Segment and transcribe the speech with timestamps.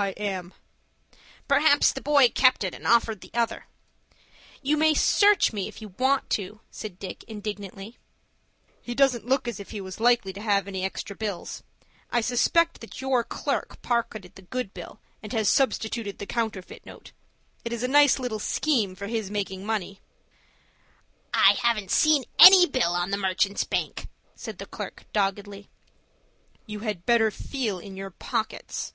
[0.00, 0.54] "I am."
[1.48, 3.66] "Perhaps the boy kept it and offered the other."
[4.62, 7.98] "You may search me if you want to," said Dick, indignantly.
[8.80, 11.64] "He doesn't look as if he was likely to have any extra bills.
[12.12, 17.10] I suspect that your clerk pocketed the good bill, and has substituted the counterfeit note.
[17.64, 20.00] It is a nice little scheme of his for making money."
[21.34, 24.06] "I haven't seen any bill on the Merchants' Bank,"
[24.36, 25.68] said the clerk, doggedly.
[26.66, 28.92] "You had better feel in your pockets."